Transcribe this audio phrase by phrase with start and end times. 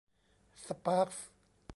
[0.65, 1.27] สปาร์คส์